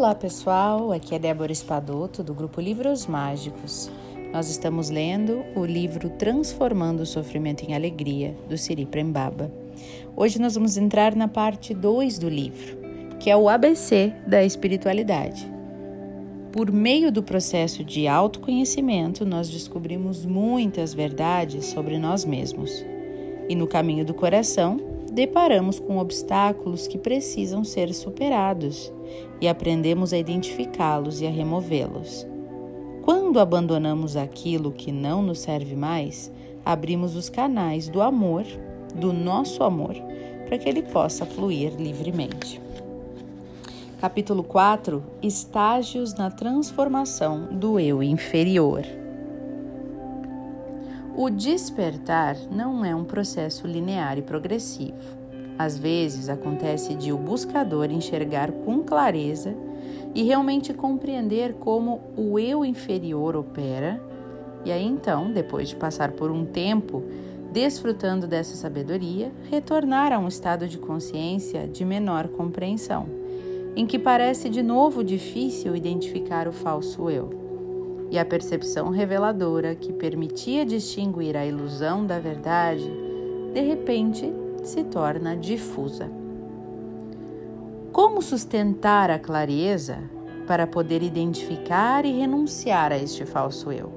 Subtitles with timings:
[0.00, 3.90] Olá pessoal, aqui é Débora Espadoto do grupo Livros Mágicos.
[4.32, 9.52] Nós estamos lendo o livro Transformando o Sofrimento em Alegria, do Siri Prembaba.
[10.16, 12.78] Hoje nós vamos entrar na parte 2 do livro,
[13.20, 15.46] que é o ABC da espiritualidade.
[16.50, 22.72] Por meio do processo de autoconhecimento, nós descobrimos muitas verdades sobre nós mesmos.
[23.50, 24.80] E no caminho do coração,
[25.12, 28.90] deparamos com obstáculos que precisam ser superados
[29.40, 32.26] e aprendemos a identificá-los e a removê-los.
[33.02, 36.30] Quando abandonamos aquilo que não nos serve mais,
[36.64, 38.44] abrimos os canais do amor,
[38.94, 39.96] do nosso amor,
[40.46, 42.60] para que ele possa fluir livremente.
[44.00, 48.82] Capítulo 4 Estágios na transformação do eu inferior.
[51.16, 55.19] O despertar não é um processo linear e progressivo.
[55.60, 59.54] Às vezes acontece de o buscador enxergar com clareza
[60.14, 64.02] e realmente compreender como o eu inferior opera,
[64.64, 67.02] e aí então, depois de passar por um tempo
[67.52, 73.06] desfrutando dessa sabedoria, retornar a um estado de consciência de menor compreensão,
[73.76, 78.08] em que parece de novo difícil identificar o falso eu.
[78.10, 82.90] E a percepção reveladora que permitia distinguir a ilusão da verdade,
[83.52, 86.10] de repente se torna difusa.
[87.92, 89.98] Como sustentar a clareza
[90.46, 93.92] para poder identificar e renunciar a este falso eu?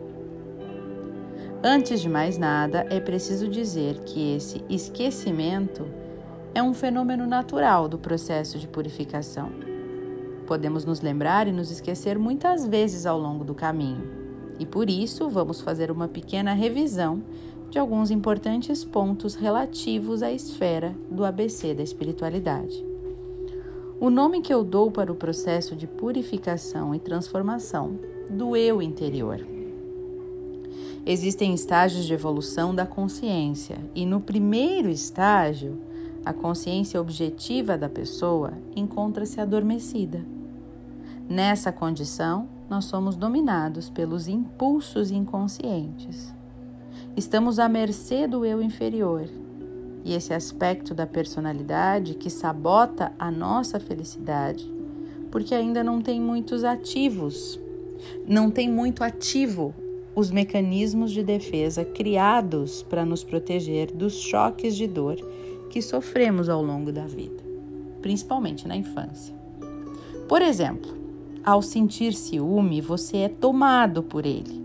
[1.63, 5.85] Antes de mais nada, é preciso dizer que esse esquecimento
[6.53, 9.73] é um fenômeno natural do processo de purificação
[10.45, 14.03] Podemos nos lembrar e nos esquecer muitas vezes ao longo do caminho,
[14.59, 17.23] e por isso vamos fazer uma pequena revisão
[17.73, 22.85] de alguns importantes pontos relativos à esfera do ABC da espiritualidade.
[23.99, 27.97] O nome que eu dou para o processo de purificação e transformação
[28.29, 29.43] do eu interior.
[31.03, 35.75] Existem estágios de evolução da consciência, e no primeiro estágio,
[36.23, 40.23] a consciência objetiva da pessoa encontra-se adormecida.
[41.27, 46.31] Nessa condição, nós somos dominados pelos impulsos inconscientes.
[47.15, 49.27] Estamos à mercê do eu inferior,
[50.03, 54.69] e esse aspecto da personalidade que sabota a nossa felicidade,
[55.31, 57.59] porque ainda não tem muitos ativos,
[58.27, 59.73] não tem muito ativo
[60.15, 65.15] os mecanismos de defesa criados para nos proteger dos choques de dor
[65.69, 67.43] que sofremos ao longo da vida,
[68.01, 69.33] principalmente na infância.
[70.27, 70.95] Por exemplo,
[71.43, 74.62] ao sentir ciúme, você é tomado por ele.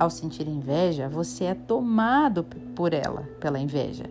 [0.00, 2.42] Ao sentir inveja, você é tomado
[2.74, 4.04] por ela, pela inveja.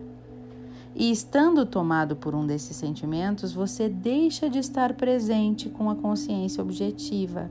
[0.95, 6.61] E estando tomado por um desses sentimentos, você deixa de estar presente com a consciência
[6.61, 7.49] objetiva,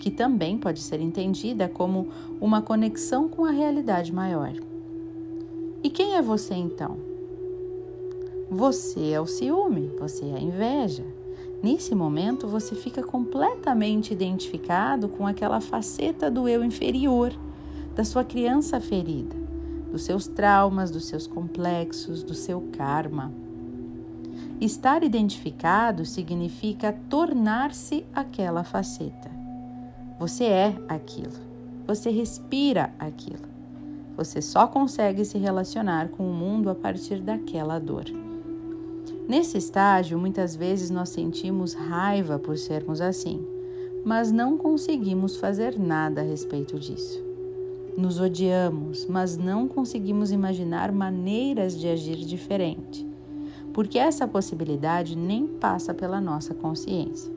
[0.00, 4.52] que também pode ser entendida como uma conexão com a realidade maior.
[5.82, 6.98] E quem é você então?
[8.50, 11.06] Você é o ciúme, você é a inveja.
[11.62, 17.32] Nesse momento, você fica completamente identificado com aquela faceta do eu inferior,
[17.94, 19.36] da sua criança ferida,
[19.90, 23.32] dos seus traumas, dos seus complexos, do seu karma.
[24.60, 29.30] Estar identificado significa tornar-se aquela faceta.
[30.18, 31.32] Você é aquilo,
[31.86, 33.50] você respira aquilo.
[34.16, 38.04] Você só consegue se relacionar com o mundo a partir daquela dor.
[39.26, 43.44] Nesse estágio, muitas vezes nós sentimos raiva por sermos assim,
[44.04, 47.31] mas não conseguimos fazer nada a respeito disso.
[47.96, 53.06] Nos odiamos, mas não conseguimos imaginar maneiras de agir diferente,
[53.74, 57.30] porque essa possibilidade nem passa pela nossa consciência.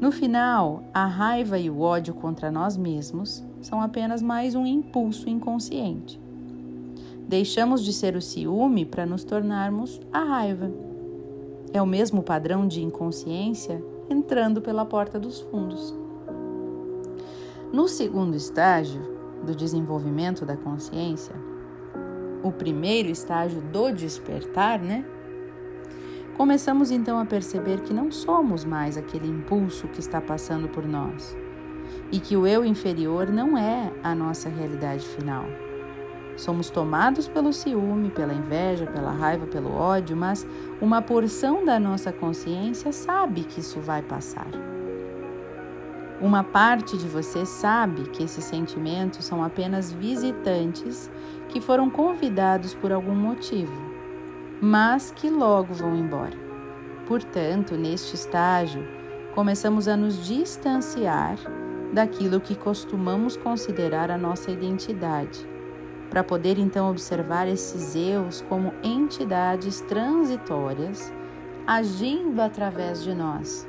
[0.00, 5.28] No final, a raiva e o ódio contra nós mesmos são apenas mais um impulso
[5.28, 6.20] inconsciente.
[7.26, 10.70] Deixamos de ser o ciúme para nos tornarmos a raiva.
[11.72, 15.92] É o mesmo padrão de inconsciência entrando pela porta dos fundos.
[17.72, 19.15] No segundo estágio
[19.46, 21.34] do desenvolvimento da consciência,
[22.42, 25.04] o primeiro estágio do despertar, né?
[26.36, 31.34] Começamos então a perceber que não somos mais aquele impulso que está passando por nós
[32.12, 35.46] e que o eu inferior não é a nossa realidade final.
[36.36, 40.46] Somos tomados pelo ciúme, pela inveja, pela raiva, pelo ódio, mas
[40.80, 44.48] uma porção da nossa consciência sabe que isso vai passar.
[46.20, 51.10] Uma parte de você sabe que esses sentimentos são apenas visitantes
[51.48, 53.74] que foram convidados por algum motivo,
[54.58, 56.36] mas que logo vão embora.
[57.06, 58.82] Portanto, neste estágio,
[59.34, 61.36] começamos a nos distanciar
[61.92, 65.46] daquilo que costumamos considerar a nossa identidade,
[66.08, 71.12] para poder então observar esses eus como entidades transitórias
[71.66, 73.68] agindo através de nós.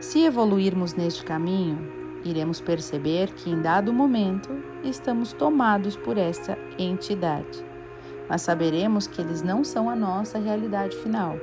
[0.00, 1.78] Se evoluirmos neste caminho,
[2.24, 4.50] iremos perceber que em dado momento
[4.82, 7.64] estamos tomados por essa entidade,
[8.28, 11.36] mas saberemos que eles não são a nossa realidade final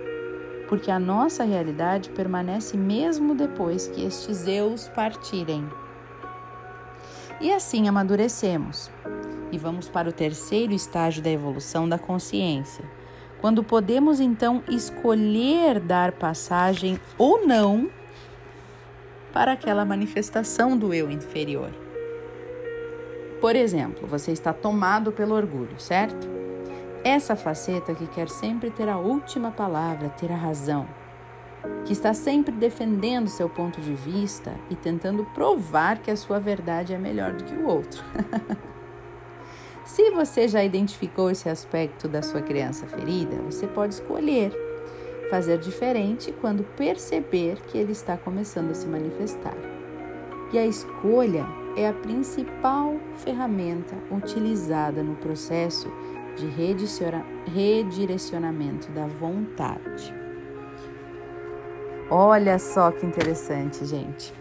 [0.67, 5.67] porque a nossa realidade permanece mesmo depois que estes eus partirem.
[7.39, 8.91] E assim amadurecemos.
[9.51, 12.83] E vamos para o terceiro estágio da evolução da consciência,
[13.39, 17.89] quando podemos então escolher dar passagem ou não
[19.37, 21.69] para aquela manifestação do eu inferior.
[23.39, 26.27] Por exemplo, você está tomado pelo orgulho, certo?
[27.03, 30.87] Essa faceta que quer sempre ter a última palavra, ter a razão,
[31.85, 36.95] que está sempre defendendo seu ponto de vista e tentando provar que a sua verdade
[36.95, 38.03] é melhor do que o outro.
[39.85, 44.66] Se você já identificou esse aspecto da sua criança ferida, você pode escolher
[45.29, 49.57] fazer diferente quando perceber que ele está começando a se manifestar.
[50.51, 51.45] E a escolha
[51.75, 55.91] é a principal ferramenta utilizada no processo
[56.35, 56.47] de
[57.51, 60.13] redirecionamento da vontade.
[62.09, 64.33] Olha só que interessante, gente.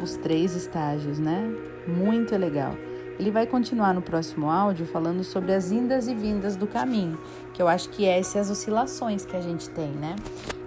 [0.00, 1.52] Os três estágios, né?
[1.88, 2.76] Muito legal.
[3.20, 7.18] Ele vai continuar no próximo áudio falando sobre as indas e vindas do caminho,
[7.52, 10.16] que eu acho que é essas oscilações que a gente tem, né?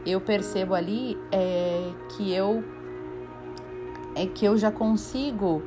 [0.06, 2.64] Eu percebo ali é, que eu
[4.14, 5.64] é que eu já consigo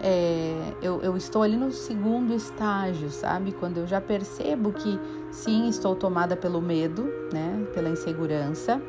[0.00, 3.52] é, eu, eu estou ali no segundo estágio, sabe?
[3.52, 4.98] Quando eu já percebo que
[5.30, 7.66] sim, estou tomada pelo medo, né?
[7.74, 8.80] Pela insegurança.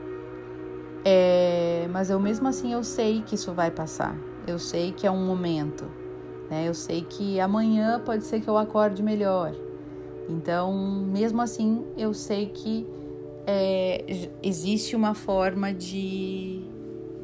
[1.04, 4.16] É, mas eu mesmo assim eu sei que isso vai passar.
[4.48, 5.92] Eu sei que é um momento,
[6.50, 6.68] né?
[6.68, 9.56] Eu sei que amanhã pode ser que eu acorde melhor.
[10.30, 10.74] Então,
[11.06, 12.86] mesmo assim, eu sei que
[13.46, 16.62] é, existe uma forma de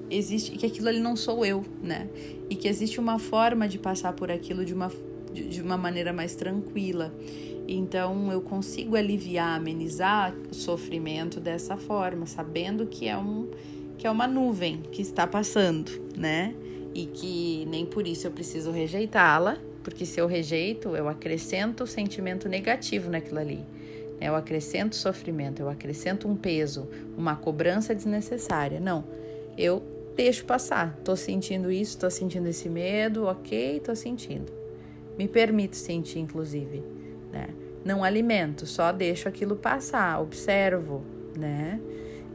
[0.09, 2.09] existe que aquilo ali não sou eu, né?
[2.49, 4.91] E que existe uma forma de passar por aquilo de uma,
[5.31, 7.13] de uma maneira mais tranquila.
[7.67, 13.47] Então eu consigo aliviar, amenizar o sofrimento dessa forma, sabendo que é um
[13.97, 16.55] que é uma nuvem que está passando, né?
[16.99, 21.87] E que nem por isso eu preciso rejeitá-la, porque se eu rejeito, eu acrescento o
[21.87, 23.63] sentimento negativo naquilo ali.
[24.19, 28.81] Eu acrescento sofrimento, eu acrescento um peso, uma cobrança desnecessária.
[28.81, 29.05] Não,
[29.57, 29.81] eu
[30.13, 30.99] deixo passar.
[31.05, 34.51] Tô sentindo isso, tô sentindo esse medo, ok, tô sentindo.
[35.17, 36.83] Me permito sentir, inclusive,
[37.31, 37.47] né?
[37.85, 41.01] Não alimento, só deixo aquilo passar, observo,
[41.37, 41.79] né?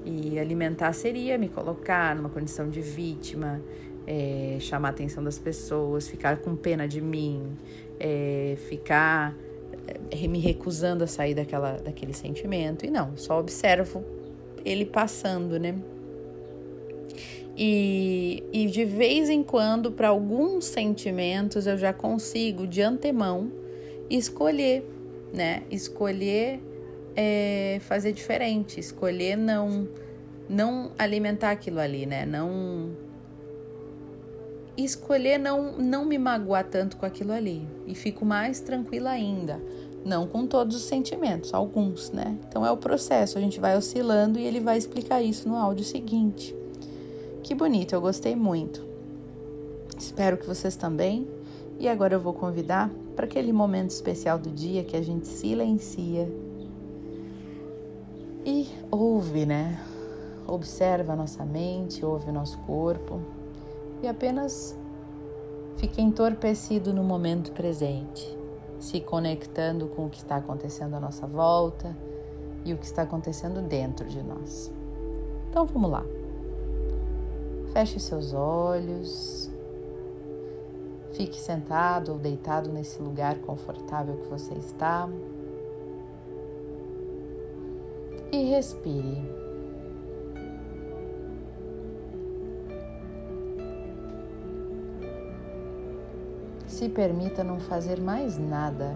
[0.06, 3.60] E alimentar seria me colocar numa condição de vítima,
[4.06, 7.56] é, chamar a atenção das pessoas, ficar com pena de mim,
[7.98, 9.36] é, ficar
[10.10, 12.84] é, me recusando a sair daquela, daquele sentimento.
[12.84, 14.04] E não, só observo
[14.64, 15.74] ele passando, né?
[17.56, 23.52] E, e de vez em quando, para alguns sentimentos, eu já consigo de antemão
[24.10, 24.84] escolher,
[25.32, 25.62] né?
[25.70, 26.60] Escolher
[27.14, 29.88] é, fazer diferente, escolher não
[30.46, 32.26] não alimentar aquilo ali, né?
[32.26, 32.90] Não
[34.76, 39.60] escolher não não me magoar tanto com aquilo ali e fico mais tranquila ainda.
[40.04, 42.36] Não com todos os sentimentos, alguns, né?
[42.46, 45.84] Então é o processo, a gente vai oscilando e ele vai explicar isso no áudio
[45.84, 46.54] seguinte.
[47.42, 48.84] Que bonito, eu gostei muito.
[49.96, 51.26] Espero que vocês também.
[51.78, 56.30] E agora eu vou convidar para aquele momento especial do dia que a gente silencia
[58.44, 59.80] e ouve, né?
[60.46, 63.20] Observa a nossa mente, ouve o nosso corpo
[64.04, 64.78] e apenas
[65.78, 68.36] fica entorpecido no momento presente,
[68.78, 71.96] se conectando com o que está acontecendo à nossa volta
[72.64, 74.70] e o que está acontecendo dentro de nós.
[75.48, 76.04] Então vamos lá.
[77.72, 79.50] Feche seus olhos.
[81.12, 85.08] Fique sentado ou deitado nesse lugar confortável que você está.
[88.30, 89.33] E respire.
[96.84, 98.94] Se permita não fazer mais nada.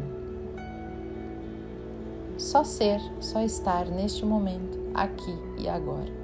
[2.37, 6.18] Só ser, só estar neste momento, aqui e agora.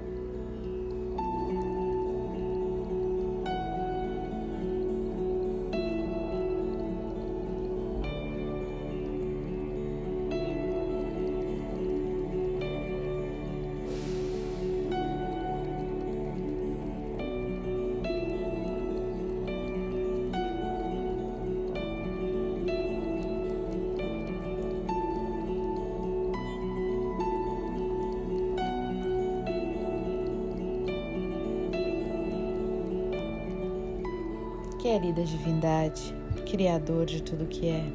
[34.84, 36.14] Querida divindade,
[36.44, 37.90] Criador de tudo que é,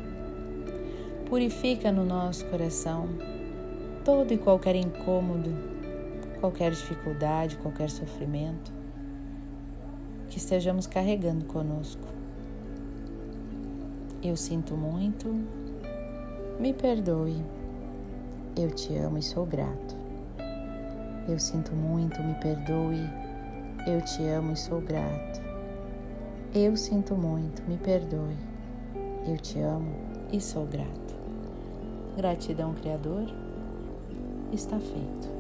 [1.29, 3.07] purifica no nosso coração
[4.03, 5.53] todo e qualquer incômodo,
[6.39, 8.73] qualquer dificuldade, qualquer sofrimento
[10.31, 12.01] que estejamos carregando conosco.
[14.23, 15.27] Eu sinto muito,
[16.59, 17.45] me perdoe,
[18.57, 19.95] eu te amo e sou grato.
[21.27, 23.07] Eu sinto muito, me perdoe,
[23.85, 25.48] eu te amo e sou grato.
[26.53, 28.35] Eu sinto muito, me perdoe,
[29.27, 29.93] eu te amo
[30.33, 31.15] e sou grato.
[32.17, 33.31] Gratidão, Criador,
[34.51, 35.38] está feito.